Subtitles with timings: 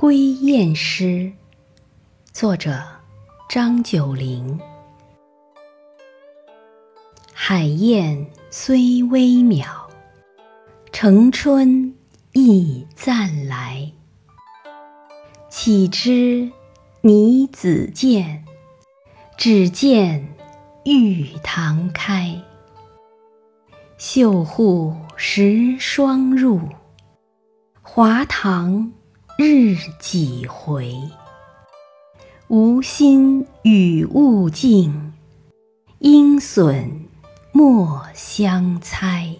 [0.00, 1.30] 归雁诗，
[2.32, 2.82] 作者
[3.50, 4.58] 张九龄。
[7.34, 9.66] 海燕虽微渺，
[10.90, 11.94] 城春
[12.32, 13.92] 亦暂来。
[15.50, 16.50] 岂知
[17.02, 18.46] 拟子建，
[19.36, 20.34] 只见
[20.86, 22.40] 玉堂开。
[23.98, 26.58] 绣户时双入，
[27.82, 28.94] 华堂
[29.42, 30.94] 日几回。
[32.48, 35.14] 无心与物竞，
[36.00, 37.06] 应损
[37.50, 39.34] 莫相猜。